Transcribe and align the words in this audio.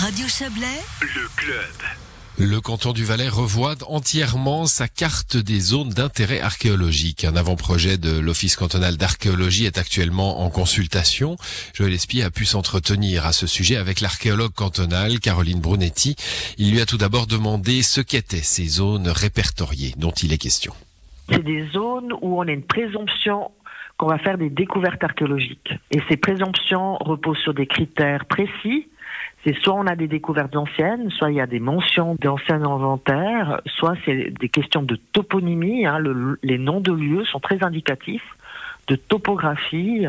Radio 0.00 0.26
Chablais, 0.28 0.80
le 1.02 1.28
club. 1.36 1.76
Le 2.38 2.58
canton 2.62 2.94
du 2.94 3.04
Valais 3.04 3.28
revoit 3.28 3.74
entièrement 3.86 4.64
sa 4.64 4.88
carte 4.88 5.36
des 5.36 5.60
zones 5.60 5.90
d'intérêt 5.90 6.40
archéologique. 6.40 7.26
Un 7.26 7.36
avant-projet 7.36 7.98
de 7.98 8.18
l'Office 8.18 8.56
cantonal 8.56 8.96
d'archéologie 8.96 9.66
est 9.66 9.76
actuellement 9.76 10.40
en 10.40 10.48
consultation. 10.48 11.36
Joël 11.74 11.92
Espy 11.92 12.22
a 12.22 12.30
pu 12.30 12.46
s'entretenir 12.46 13.26
à 13.26 13.32
ce 13.32 13.46
sujet 13.46 13.76
avec 13.76 14.00
l'archéologue 14.00 14.54
cantonale 14.54 15.20
Caroline 15.20 15.60
Brunetti. 15.60 16.16
Il 16.56 16.72
lui 16.72 16.80
a 16.80 16.86
tout 16.86 16.96
d'abord 16.96 17.26
demandé 17.26 17.82
ce 17.82 18.00
qu'étaient 18.00 18.38
ces 18.38 18.68
zones 18.68 19.08
répertoriées 19.08 19.92
dont 19.98 20.12
il 20.12 20.32
est 20.32 20.38
question. 20.38 20.72
C'est 21.28 21.44
des 21.44 21.68
zones 21.74 22.14
où 22.22 22.40
on 22.40 22.48
a 22.48 22.52
une 22.52 22.64
présomption 22.64 23.50
qu'on 23.98 24.06
va 24.06 24.16
faire 24.16 24.38
des 24.38 24.48
découvertes 24.48 25.04
archéologiques. 25.04 25.74
Et 25.90 26.00
ces 26.08 26.16
présomptions 26.16 26.96
reposent 27.02 27.40
sur 27.40 27.52
des 27.52 27.66
critères 27.66 28.24
précis 28.24 28.86
c'est 29.44 29.56
soit 29.62 29.74
on 29.74 29.86
a 29.86 29.96
des 29.96 30.08
découvertes 30.08 30.54
anciennes, 30.54 31.10
soit 31.10 31.30
il 31.30 31.36
y 31.36 31.40
a 31.40 31.46
des 31.46 31.60
mentions 31.60 32.16
d'anciens 32.20 32.62
inventaires, 32.62 33.60
soit 33.66 33.94
c'est 34.04 34.30
des 34.38 34.48
questions 34.48 34.82
de 34.82 34.96
toponymie. 35.12 35.86
Hein, 35.86 35.98
les 36.42 36.58
noms 36.58 36.80
de 36.80 36.92
lieux 36.92 37.24
sont 37.24 37.40
très 37.40 37.62
indicatifs 37.64 38.36
de 38.90 38.96
topographie 38.96 40.06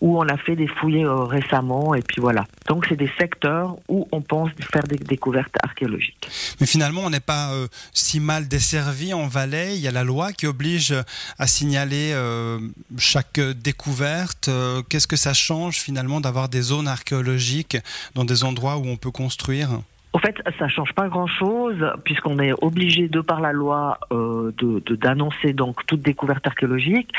où 0.00 0.18
on 0.18 0.26
a 0.26 0.38
fait 0.38 0.56
des 0.56 0.66
fouilles 0.66 1.04
euh, 1.04 1.24
récemment 1.24 1.94
et 1.94 2.00
puis 2.00 2.20
voilà. 2.20 2.46
Donc 2.66 2.86
c'est 2.88 2.96
des 2.96 3.10
secteurs 3.18 3.76
où 3.88 4.08
on 4.10 4.22
pense 4.22 4.50
faire 4.72 4.84
des 4.84 4.96
découvertes 4.96 5.54
archéologiques. 5.62 6.28
Mais 6.58 6.66
finalement, 6.66 7.02
on 7.04 7.10
n'est 7.10 7.20
pas 7.20 7.52
euh, 7.52 7.68
si 7.92 8.20
mal 8.20 8.48
desservi 8.48 9.12
en 9.12 9.26
Valais. 9.26 9.76
Il 9.76 9.82
y 9.82 9.88
a 9.88 9.90
la 9.90 10.02
loi 10.02 10.32
qui 10.32 10.46
oblige 10.46 10.94
à 11.38 11.46
signaler 11.46 12.12
euh, 12.14 12.58
chaque 12.96 13.38
découverte. 13.38 14.48
Qu'est-ce 14.88 15.06
que 15.06 15.16
ça 15.16 15.34
change 15.34 15.76
finalement 15.76 16.20
d'avoir 16.20 16.48
des 16.48 16.62
zones 16.62 16.88
archéologiques 16.88 17.76
dans 18.14 18.24
des 18.24 18.44
endroits 18.44 18.78
où 18.78 18.86
on 18.86 18.96
peut 18.96 19.10
construire? 19.10 19.68
Au 20.12 20.18
fait, 20.18 20.36
ça 20.58 20.68
change 20.68 20.92
pas 20.92 21.08
grand-chose 21.08 21.76
puisqu'on 22.04 22.38
est 22.38 22.52
obligé 22.60 23.08
de 23.08 23.20
par 23.20 23.40
la 23.40 23.52
loi 23.52 23.98
euh, 24.12 24.52
de 24.58 24.80
d'annoncer 24.94 25.54
donc 25.54 25.86
toute 25.86 26.02
découverte 26.02 26.46
archéologique, 26.46 27.10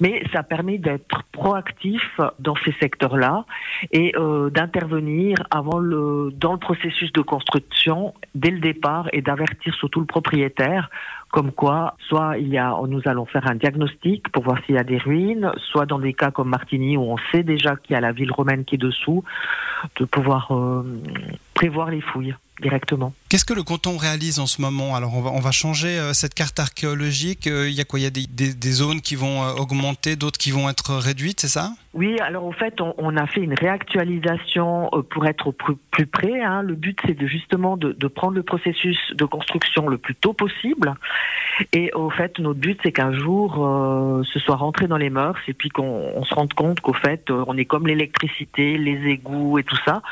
mais 0.00 0.22
ça 0.32 0.42
permet 0.42 0.78
d'être 0.78 1.22
proactif 1.30 2.20
dans 2.40 2.56
ces 2.64 2.72
secteurs-là 2.80 3.44
et 3.92 4.14
euh, 4.16 4.50
d'intervenir 4.50 5.36
avant 5.50 5.78
le 5.78 6.32
dans 6.34 6.52
le 6.52 6.58
processus 6.58 7.12
de 7.12 7.20
construction 7.20 8.14
dès 8.34 8.50
le 8.50 8.58
départ 8.58 9.08
et 9.12 9.22
d'avertir 9.22 9.74
surtout 9.74 10.00
le 10.00 10.06
propriétaire 10.06 10.90
comme 11.30 11.52
quoi, 11.52 11.96
soit 12.08 12.38
il 12.38 12.48
y 12.48 12.58
a, 12.58 12.76
nous 12.88 13.02
allons 13.04 13.24
faire 13.24 13.46
un 13.46 13.54
diagnostic 13.54 14.30
pour 14.30 14.42
voir 14.42 14.58
s'il 14.64 14.74
y 14.74 14.78
a 14.78 14.84
des 14.84 14.98
ruines, 14.98 15.52
soit 15.70 15.86
dans 15.86 15.98
des 15.98 16.12
cas 16.12 16.30
comme 16.30 16.48
Martigny 16.48 16.96
où 16.96 17.02
on 17.02 17.16
sait 17.30 17.44
déjà 17.44 17.76
qu'il 17.76 17.94
y 17.94 17.96
a 17.96 18.00
la 18.00 18.12
ville 18.12 18.32
romaine 18.32 18.64
qui 18.64 18.74
est 18.74 18.78
dessous, 18.78 19.22
de 19.96 20.04
pouvoir 20.04 20.50
euh, 20.50 20.82
prévoir 21.54 21.90
les 21.90 22.00
fouilles 22.00 22.34
directement. 22.60 23.12
Qu'est-ce 23.28 23.44
que 23.44 23.54
le 23.54 23.62
canton 23.62 23.96
réalise 23.96 24.38
en 24.38 24.46
ce 24.46 24.60
moment? 24.60 24.94
Alors 24.94 25.14
on 25.14 25.22
va, 25.22 25.30
on 25.30 25.40
va 25.40 25.50
changer 25.50 25.98
euh, 25.98 26.12
cette 26.12 26.34
carte 26.34 26.58
archéologique. 26.58 27.46
Euh, 27.46 27.68
il 27.68 27.74
y 27.74 27.80
a 27.80 27.84
quoi? 27.84 27.98
Il 27.98 28.02
y 28.02 28.06
a 28.06 28.10
des, 28.10 28.26
des, 28.26 28.72
zones 28.72 29.00
qui 29.00 29.16
vont 29.16 29.42
augmenter, 29.56 30.16
d'autres 30.16 30.38
qui 30.38 30.50
vont 30.50 30.68
être 30.68 30.94
réduites, 30.94 31.40
c'est 31.40 31.48
ça? 31.48 31.72
Oui, 31.92 32.18
alors 32.20 32.44
au 32.44 32.52
fait, 32.52 32.80
on, 32.80 33.16
a 33.16 33.26
fait 33.26 33.40
une 33.40 33.54
réactualisation 33.54 34.90
pour 35.10 35.26
être 35.26 35.48
au 35.48 35.52
plus, 35.52 35.74
plus 35.90 36.06
près. 36.06 36.40
Hein. 36.40 36.62
Le 36.62 36.74
but, 36.74 36.96
c'est 37.04 37.18
de, 37.18 37.26
justement 37.26 37.76
de, 37.76 37.92
de, 37.92 38.06
prendre 38.06 38.34
le 38.34 38.44
processus 38.44 38.98
de 39.12 39.24
construction 39.24 39.88
le 39.88 39.98
plus 39.98 40.14
tôt 40.14 40.32
possible 40.32 40.94
et 41.72 41.92
au 41.94 42.10
fait, 42.10 42.38
notre 42.38 42.58
but, 42.58 42.78
c'est 42.82 42.92
qu'un 42.92 43.12
jour, 43.12 43.64
euh, 43.66 44.22
ce 44.32 44.38
soit 44.38 44.56
rentré 44.56 44.86
dans 44.86 44.96
les 44.96 45.10
mœurs 45.10 45.38
et 45.48 45.52
puis 45.52 45.68
qu'on 45.68 46.24
se 46.24 46.34
rende 46.34 46.54
compte 46.54 46.80
qu'au 46.80 46.92
fait, 46.92 47.30
euh, 47.30 47.44
on 47.46 47.56
est 47.56 47.64
comme 47.64 47.86
l'électricité, 47.86 48.78
les 48.78 49.10
égouts 49.10 49.58
et 49.58 49.62
tout 49.62 49.76
ça. 49.84 50.02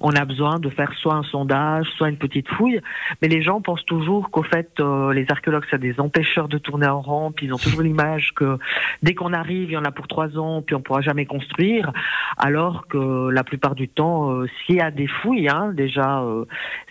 On 0.00 0.14
a 0.16 0.24
besoin 0.24 0.58
de 0.58 0.68
faire 0.70 0.92
soit 0.94 1.14
un 1.14 1.22
sondage, 1.22 1.86
soit 1.96 2.08
une 2.08 2.16
petite 2.16 2.48
fouille. 2.48 2.80
Mais 3.22 3.28
les 3.28 3.42
gens 3.42 3.60
pensent 3.60 3.84
toujours 3.86 4.30
qu'au 4.30 4.42
fait, 4.42 4.70
euh, 4.80 5.12
les 5.12 5.26
archéologues, 5.30 5.64
c'est 5.70 5.80
des 5.80 5.98
empêcheurs 6.00 6.48
de 6.48 6.58
tourner 6.58 6.86
en. 6.86 7.32
Puis 7.32 7.46
ils 7.46 7.52
ont 7.52 7.58
toujours 7.58 7.82
l'image 7.88 8.32
que 8.34 8.58
dès 9.02 9.14
qu'on 9.14 9.32
arrive, 9.32 9.70
il 9.70 9.74
y 9.74 9.76
en 9.76 9.84
a 9.84 9.92
pour 9.92 10.08
trois 10.08 10.38
ans, 10.38 10.62
puis 10.62 10.74
on 10.74 10.80
pourra 10.80 11.00
jamais 11.00 11.26
construire. 11.26 11.92
Alors 12.36 12.86
que 12.88 13.28
la 13.30 13.44
plupart 13.44 13.74
du 13.74 13.88
temps, 13.88 14.44
s'il 14.66 14.76
y 14.76 14.80
a 14.80 14.90
des 14.90 15.06
fouilles, 15.06 15.48
hein, 15.48 15.72
déjà, 15.74 16.24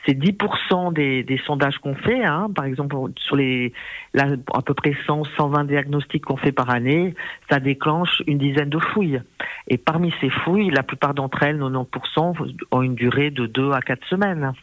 c'est 0.05 0.17
10% 0.17 0.93
des, 0.93 1.23
des 1.23 1.37
sondages 1.45 1.77
qu'on 1.77 1.95
fait. 1.95 2.23
Hein, 2.23 2.47
par 2.55 2.65
exemple, 2.65 2.95
sur 3.17 3.35
les 3.35 3.73
là, 4.13 4.27
à 4.53 4.61
peu 4.61 4.73
près 4.73 4.95
100, 5.05 5.23
120 5.37 5.65
diagnostics 5.65 6.23
qu'on 6.23 6.37
fait 6.37 6.51
par 6.51 6.69
année, 6.69 7.15
ça 7.49 7.59
déclenche 7.59 8.21
une 8.27 8.37
dizaine 8.37 8.69
de 8.69 8.79
fouilles. 8.79 9.21
Et 9.67 9.77
parmi 9.77 10.13
ces 10.21 10.29
fouilles, 10.29 10.69
la 10.69 10.83
plupart 10.83 11.13
d'entre 11.13 11.43
elles, 11.43 11.59
90%, 11.59 12.55
ont 12.71 12.81
une 12.81 12.95
durée 12.95 13.31
de 13.31 13.45
2 13.45 13.71
à 13.71 13.81
4 13.81 14.05
semaines. 14.07 14.53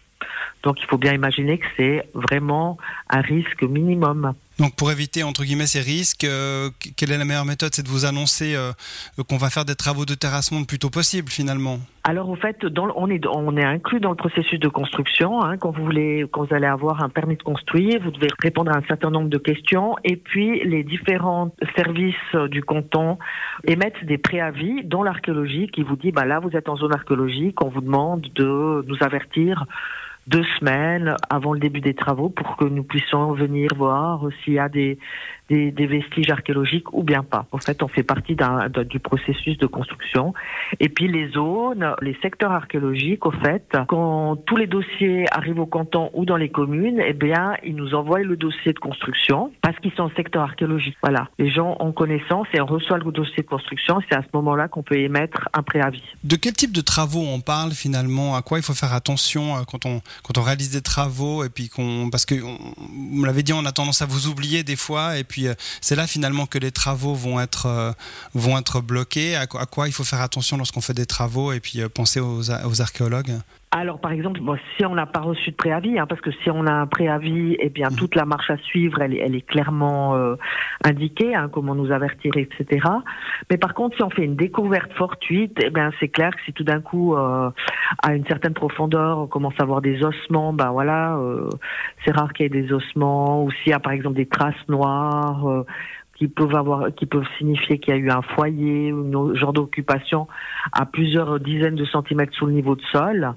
Donc 0.63 0.81
il 0.81 0.87
faut 0.87 0.99
bien 0.99 1.13
imaginer 1.15 1.59
que 1.59 1.67
c'est 1.77 2.07
vraiment 2.15 2.79
un 3.09 3.21
risque 3.21 3.63
minimum. 3.63 4.35
Donc 4.61 4.77
pour 4.77 4.93
éviter 4.93 5.23
entre 5.23 5.43
guillemets 5.43 5.67
ces 5.67 5.81
risques, 5.81 6.25
euh, 6.25 6.69
quelle 6.97 7.13
est 7.13 7.17
la 7.17 7.25
meilleure 7.25 7.47
méthode 7.47 7.75
C'est 7.75 7.83
de 7.83 7.89
vous 7.89 8.05
annoncer 8.05 8.55
euh, 8.55 8.73
qu'on 9.27 9.39
va 9.39 9.49
faire 9.49 9.65
des 9.65 9.75
travaux 9.75 10.05
de 10.05 10.15
terrassement 10.15 10.61
le 10.61 10.67
plus 10.67 10.79
tôt 10.79 10.91
possible 10.91 11.31
finalement? 11.31 11.79
Alors 12.05 12.29
au 12.29 12.37
fait, 12.37 12.67
dans, 12.67 12.89
on, 12.95 13.09
est, 13.09 13.27
on 13.27 13.57
est 13.57 13.65
inclus 13.65 14.01
dans 14.01 14.11
le 14.11 14.17
processus 14.17 14.59
de 14.59 14.69
construction. 14.69 15.43
Hein, 15.43 15.57
quand 15.57 15.71
vous 15.71 15.83
voulez, 15.83 16.27
quand 16.31 16.45
vous 16.45 16.55
allez 16.55 16.67
avoir 16.67 17.03
un 17.03 17.09
permis 17.09 17.37
de 17.37 17.43
construire, 17.43 18.03
vous 18.03 18.11
devez 18.11 18.29
répondre 18.43 18.71
à 18.71 18.77
un 18.77 18.83
certain 18.87 19.11
nombre 19.11 19.31
de 19.31 19.39
questions 19.39 19.97
et 20.05 20.17
puis 20.17 20.63
les 20.65 20.85
différents 20.85 21.55
services 21.75 22.15
du 22.51 22.63
canton 22.63 23.17
émettent 23.65 24.05
des 24.05 24.19
préavis 24.19 24.85
dans 24.85 25.03
l'archéologie 25.03 25.69
qui 25.69 25.83
vous 25.83 25.97
dit 25.97 26.13
bah 26.13 26.27
là 26.27 26.39
vous 26.39 26.55
êtes 26.55 26.69
en 26.69 26.77
zone 26.77 26.93
archéologique, 26.93 27.63
on 27.65 27.69
vous 27.69 27.81
demande 27.81 28.27
de 28.35 28.85
nous 28.87 28.97
avertir 29.01 29.65
deux 30.31 30.45
semaines 30.59 31.17
avant 31.29 31.53
le 31.53 31.59
début 31.59 31.81
des 31.81 31.95
travaux 31.95 32.29
pour 32.29 32.57
que 32.57 32.65
nous 32.65 32.85
puissions 32.85 33.33
venir 33.33 33.71
voir 33.77 34.29
s'il 34.43 34.55
y 34.55 34.59
a 34.61 34.69
des, 34.69 34.97
des, 35.51 35.87
vestiges 35.87 36.31
archéologiques 36.31 36.93
ou 36.93 37.03
bien 37.03 37.23
pas. 37.23 37.47
En 37.51 37.59
fait, 37.59 37.83
on 37.83 37.89
fait 37.89 38.03
partie 38.03 38.37
du 38.89 39.01
processus 39.01 39.59
de 39.59 39.67
construction. 39.67 40.33
Et 40.79 40.89
puis 40.89 41.09
les 41.09 41.29
zones, 41.31 41.95
les 42.01 42.17
secteurs 42.23 42.53
archéologiques, 42.53 43.27
au 43.27 43.33
fait, 43.33 43.65
quand 43.89 44.37
tous 44.47 44.57
les 44.57 44.67
dossiers 44.67 45.27
arrivent 45.33 45.59
au 45.59 45.67
canton 45.67 46.11
ou 46.15 46.25
dans 46.25 46.37
les 46.37 46.51
communes, 46.51 47.03
eh 47.05 47.13
bien, 47.13 47.55
ils 47.65 47.75
nous 47.75 47.95
envoient 47.95 48.21
le 48.21 48.37
dossier 48.37 48.73
de 48.73 48.79
construction 48.79 49.53
parce 49.63 49.77
qu'ils 49.79 49.93
sont 49.93 50.05
en 50.05 50.11
secteur 50.17 50.43
archéologique. 50.43 50.97
Voilà. 51.03 51.29
Les 51.39 51.51
gens 51.51 51.77
ont 51.81 51.93
connaissance 51.93 52.47
et 52.55 52.61
on 52.61 52.67
reçoit 52.67 52.99
le 52.99 53.11
dossier 53.11 53.43
de 53.43 53.49
construction. 53.49 54.01
C'est 54.09 54.17
à 54.17 54.23
ce 54.23 54.29
moment-là 54.35 54.69
qu'on 54.69 54.83
peut 54.83 54.99
émettre 54.99 55.49
un 55.53 55.63
préavis. 55.63 56.03
De 56.23 56.37
quel 56.37 56.53
type 56.53 56.73
de 56.73 56.81
travaux 56.81 57.25
on 57.27 57.41
parle 57.41 57.73
finalement? 57.73 58.37
À 58.37 58.43
quoi 58.43 58.59
il 58.59 58.63
faut 58.63 58.75
faire 58.75 58.93
attention 58.93 59.57
euh, 59.57 59.61
quand 59.67 59.87
on, 59.87 60.01
quand 60.23 60.39
on 60.39 60.43
réalise 60.43 60.71
des 60.71 60.83
travaux 60.83 61.45
et 61.45 61.49
puis 61.49 61.69
qu'on, 61.69 62.09
parce 62.11 62.27
que 62.27 62.35
vous 62.35 63.25
l'avez 63.25 63.43
dit, 63.43 63.53
on 63.53 63.65
a 63.65 63.73
tendance 63.73 64.03
à 64.03 64.07
vous 64.07 64.29
oublier 64.29 64.63
des 64.63 64.77
fois 64.77 65.19
et 65.19 65.25
puis 65.25 65.40
euh, 65.49 65.55
c'est 65.81 65.97
là 65.97 66.07
finalement 66.07 66.47
que 66.47 66.59
les 66.59 66.71
travaux 66.71 67.15
vont 67.15 67.41
être, 67.41 67.67
euh, 67.67 67.93
vont 68.35 68.59
être 68.59 68.81
bloqués. 68.81 69.37
À, 69.37 69.47
quoi 69.47 69.89
il 69.89 69.93
faut 69.93 70.05
faire 70.05 70.21
attention 70.21 70.57
lorsqu'on 70.57 70.81
fait 70.81 70.95
des 70.95 71.07
travaux 71.07 71.53
et 71.53 71.61
puis 71.61 71.81
euh, 71.81 71.89
penser 71.89 72.21
aux, 72.21 72.51
archéologues 72.81 73.39
alors, 73.73 74.01
par 74.01 74.11
exemple, 74.11 74.41
si 74.77 74.85
on 74.85 74.95
n'a 74.95 75.07
pas 75.07 75.21
reçu 75.21 75.53
de 75.53 75.57
préavis, 75.57 75.99
hein, 75.99 76.07
parce 76.09 76.21
que 76.21 76.33
si 76.43 76.51
on 76.51 76.67
a 76.67 76.73
un 76.73 76.87
préavis, 76.87 77.57
eh 77.61 77.69
bien, 77.69 77.89
mmh. 77.91 77.97
toute 77.97 78.15
la 78.17 78.25
marche 78.25 78.51
à 78.51 78.57
suivre, 78.57 79.01
elle, 79.01 79.17
elle 79.17 79.37
est 79.37 79.47
clairement 79.47 80.17
indiquée, 80.85 81.35
hein, 81.37 81.49
comment 81.53 81.77
nous 81.77 81.93
avertir, 81.93 82.37
etc. 82.37 82.85
Mais 83.49 83.59
par 83.59 83.75
contre, 83.75 83.97
si 83.97 84.03
on 84.03 84.11
fait 84.11 84.25
une 84.25 84.35
découverte 84.35 84.93
fortuite, 84.95 85.57
eh 85.63 85.71
bien, 85.71 85.91
c'est 86.01 86.09
clair 86.09 86.35
que 86.35 86.43
si 86.45 86.53
tout 86.53 86.65
d'un 86.65 86.81
coup, 86.81 87.15
à 87.15 87.53
une 88.15 88.27
certaine 88.27 88.55
profondeur, 88.55 89.19
on 89.19 89.27
commence 89.29 89.55
à 89.61 89.63
avoir 89.63 89.83
des 89.83 90.03
ossements, 90.03 90.53
ben 90.53 90.71
voilà, 90.71 91.17
c'est 92.05 92.11
rare 92.11 92.33
qu'il 92.33 92.45
y 92.45 92.47
ait 92.47 92.63
des 92.63 92.73
ossements, 92.73 93.45
ou 93.45 93.51
s'il 93.51 93.71
y 93.71 93.73
a 93.73 93.81
par 93.81 93.93
exemple 93.93 94.17
des 94.17 94.27
traces 94.27 94.55
noires, 94.69 95.47
euh, 95.49 95.65
qui 96.15 96.29
peuvent 96.29 96.55
avoir, 96.55 96.95
qui 96.95 97.07
peuvent 97.07 97.27
signifier 97.39 97.79
qu'il 97.79 97.95
y 97.95 97.97
a 97.97 98.01
eu 98.01 98.11
un 98.11 98.21
foyer 98.21 98.93
ou 98.93 99.31
un 99.31 99.35
genre 99.35 99.55
d'occupation 99.55 100.29
à 100.73 100.85
plusieurs 100.85 101.41
dizaines 101.41 101.77
de 101.77 101.87
centimètres 101.87 102.35
sous 102.35 102.45
le 102.45 102.53
niveau 102.53 102.77
de 102.77 102.83
sol. 102.93 103.35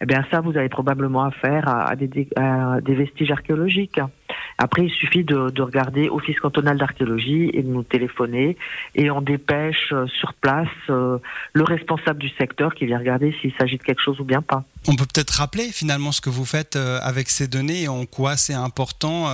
Eh 0.00 0.06
bien, 0.06 0.24
ça, 0.30 0.40
vous 0.40 0.56
avez 0.56 0.68
probablement 0.68 1.24
affaire 1.24 1.68
à, 1.68 1.94
des, 1.96 2.94
vestiges 2.94 3.30
archéologiques. 3.30 4.00
Après, 4.58 4.84
il 4.84 4.90
suffit 4.90 5.24
de, 5.24 5.50
de 5.50 5.62
regarder 5.62 6.08
Office 6.08 6.38
cantonal 6.38 6.78
d'archéologie 6.78 7.50
et 7.52 7.62
de 7.62 7.68
nous 7.68 7.82
téléphoner 7.82 8.56
et 8.94 9.10
on 9.10 9.20
dépêche 9.20 9.92
euh, 9.92 10.06
sur 10.06 10.34
place 10.34 10.68
euh, 10.90 11.18
le 11.52 11.64
responsable 11.64 12.18
du 12.18 12.28
secteur 12.30 12.74
qui 12.74 12.86
vient 12.86 12.98
regarder 12.98 13.34
s'il 13.40 13.52
s'agit 13.54 13.78
de 13.78 13.82
quelque 13.82 14.00
chose 14.00 14.20
ou 14.20 14.24
bien 14.24 14.42
pas. 14.42 14.64
On 14.88 14.96
peut 14.96 15.06
peut-être 15.06 15.30
rappeler 15.30 15.64
finalement 15.72 16.12
ce 16.12 16.20
que 16.20 16.30
vous 16.30 16.44
faites 16.44 16.76
euh, 16.76 16.98
avec 17.02 17.30
ces 17.30 17.48
données 17.48 17.82
et 17.82 17.88
en 17.88 18.04
quoi 18.06 18.36
c'est 18.36 18.54
important. 18.54 19.28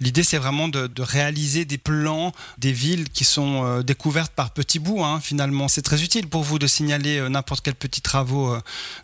L'idée, 0.00 0.22
c'est 0.22 0.38
vraiment 0.38 0.68
de, 0.68 0.86
de, 0.86 1.02
réaliser 1.02 1.64
des 1.64 1.78
plans 1.78 2.32
des 2.58 2.72
villes 2.72 3.08
qui 3.10 3.24
sont 3.24 3.80
découvertes 3.80 4.32
par 4.32 4.52
petits 4.52 4.78
bouts. 4.78 5.04
Hein, 5.04 5.20
finalement, 5.20 5.68
c'est 5.68 5.82
très 5.82 6.02
utile 6.02 6.28
pour 6.28 6.42
vous 6.42 6.58
de 6.58 6.66
signaler 6.66 7.28
n'importe 7.28 7.62
quel 7.64 7.74
petit 7.74 8.00
travaux 8.00 8.54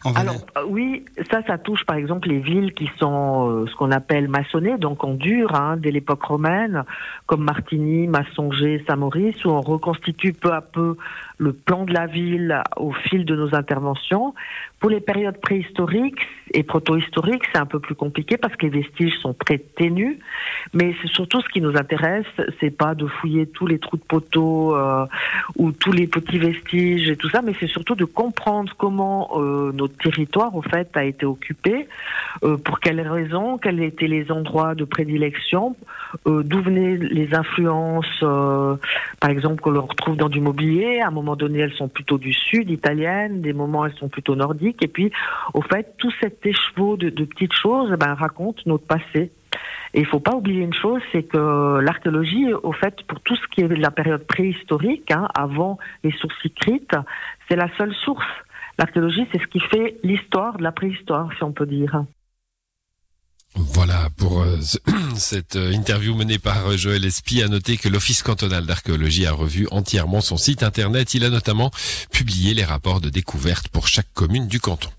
en. 0.05 0.13
Alors 0.15 0.37
oui, 0.67 1.05
ça, 1.31 1.43
ça 1.47 1.59
touche 1.59 1.85
par 1.85 1.97
exemple 1.97 2.29
les 2.29 2.41
villes 2.41 2.73
qui 2.73 2.91
sont 2.99 3.67
ce 3.67 3.75
qu'on 3.77 3.91
appelle 3.91 4.29
maçonnées, 4.29 4.79
donc 4.79 5.05
en 5.05 5.15
dur. 5.15 5.55
Hein, 5.55 5.77
dès 5.77 5.91
l'époque 5.91 6.23
romaine, 6.23 6.85
comme 7.27 7.45
Martigny, 7.45 8.07
Massonger, 8.07 8.85
Saint-Maurice, 8.87 9.45
où 9.45 9.51
on 9.51 9.61
reconstitue 9.61 10.33
peu 10.33 10.53
à 10.53 10.61
peu 10.61 10.97
le 11.39 11.53
plan 11.53 11.85
de 11.85 11.93
la 11.93 12.07
ville 12.07 12.63
au 12.77 12.93
fil 12.93 13.25
de 13.25 13.35
nos 13.35 13.55
interventions. 13.55 14.35
Pour 14.81 14.89
les 14.89 15.01
périodes 15.01 15.39
préhistoriques 15.41 16.27
et 16.53 16.63
proto-historiques, 16.63 17.43
c'est 17.53 17.59
un 17.59 17.67
peu 17.67 17.81
plus 17.81 17.95
compliqué 17.95 18.39
parce 18.39 18.57
que 18.57 18.67
les 18.67 18.81
vestiges 18.81 19.17
sont 19.19 19.35
très 19.35 19.59
ténus. 19.59 20.19
Mais 20.73 20.95
c'est 21.01 21.09
surtout 21.09 21.41
ce 21.43 21.49
qui 21.49 21.61
nous 21.61 21.77
intéresse, 21.77 22.27
c'est 22.61 22.77
pas 22.77 22.95
de 22.95 23.07
fouiller 23.07 23.47
tous 23.47 23.67
les 23.67 23.79
trous 23.79 23.99
de 23.99 24.03
poteaux 24.03 24.75
euh, 24.75 25.05
ou 25.57 25.73
tous 25.73 25.93
les 25.93 26.07
petits 26.07 26.39
vestiges 26.39 27.11
et 27.11 27.17
tout 27.17 27.29
ça, 27.29 27.43
mais 27.43 27.53
c'est 27.61 27.67
surtout 27.67 27.95
de 27.95 28.05
comprendre 28.05 28.73
comment 28.79 29.31
euh, 29.35 29.71
notre 29.73 29.97
territoire, 29.97 30.55
au 30.57 30.63
fait, 30.63 30.89
a 30.95 31.05
été 31.05 31.27
occupé, 31.27 31.87
euh, 32.43 32.57
pour 32.57 32.81
quelles 32.81 33.01
raisons, 33.01 33.59
quels 33.59 33.83
étaient 33.83 34.07
les 34.07 34.33
endroits 34.33 34.75
de 34.75 34.85
prédilection, 34.85 35.77
euh, 36.27 36.43
d'où 36.43 36.63
venaient 36.63 36.97
les 36.97 37.35
influences, 37.35 38.07
euh, 38.23 38.77
par 39.21 39.31
exemple, 39.31 39.63
que 39.63 39.71
l'on 39.71 39.87
retrouve 39.87 40.17
dans 40.17 40.29
du 40.29 40.41
mobilier. 40.41 41.01
À 41.01 41.09
un 41.09 41.11
moment 41.11 41.37
donné, 41.37 41.61
elles 41.61 41.75
sont 41.75 41.89
plutôt 41.89 42.19
du 42.19 42.33
sud, 42.33 42.71
italiennes, 42.71 43.41
des 43.41 43.53
moments, 43.53 43.85
elles 43.87 43.95
sont 43.95 44.09
plutôt 44.09 44.35
nordiques. 44.35 44.70
Et 44.83 44.89
puis, 44.89 45.11
au 45.55 45.63
fait, 45.63 45.95
tout 45.99 46.13
cet 46.21 46.45
écheveau 46.45 46.97
de, 46.97 47.11
de 47.11 47.25
petites 47.25 47.55
choses 47.55 47.91
ben, 47.99 48.15
raconte 48.15 48.65
notre 48.67 48.87
passé. 48.87 49.33
Et 49.93 50.01
il 50.01 50.07
faut 50.07 50.21
pas 50.21 50.35
oublier 50.35 50.63
une 50.63 50.75
chose, 50.75 51.03
c'est 51.11 51.25
que 51.25 51.81
l'archéologie, 51.81 52.53
au 52.63 52.73
fait, 52.73 53.03
pour 53.09 53.21
tout 53.21 53.35
ce 53.35 53.47
qui 53.49 53.63
est 53.63 53.69
de 53.69 53.75
la 53.75 53.91
période 53.91 54.25
préhistorique, 54.25 55.11
hein, 55.11 55.29
avant 55.35 55.79
les 56.05 56.13
sources 56.13 56.45
écrites, 56.45 56.95
c'est 57.49 57.57
la 57.57 57.69
seule 57.77 57.95
source. 57.95 58.27
L'archéologie, 58.79 59.27
c'est 59.33 59.41
ce 59.41 59.47
qui 59.49 59.61
fait 59.61 59.97
l'histoire 60.05 60.57
de 60.59 60.63
la 60.63 60.73
préhistoire, 60.73 61.31
si 61.37 61.43
on 61.43 61.53
peut 61.53 61.67
dire. 61.67 62.05
Voilà 63.57 64.09
pour 64.17 64.43
euh, 64.43 64.59
cette 65.17 65.57
euh, 65.57 65.73
interview 65.73 66.15
menée 66.15 66.39
par 66.39 66.69
euh, 66.69 66.77
Joël 66.77 67.05
Espy. 67.05 67.43
À 67.43 67.49
noter 67.49 67.77
que 67.77 67.89
l'Office 67.89 68.23
cantonal 68.23 68.65
d'archéologie 68.65 69.27
a 69.27 69.33
revu 69.33 69.67
entièrement 69.71 70.21
son 70.21 70.37
site 70.37 70.63
internet. 70.63 71.15
Il 71.15 71.25
a 71.25 71.31
notamment 71.31 71.71
publié 72.13 72.55
les 72.55 72.65
rapports 72.65 73.01
de 73.01 73.09
découverte 73.11 73.69
pour 73.69 73.89
chaque 73.89 74.13
commune 74.15 74.47
du 74.47 74.61
canton. 74.61 74.91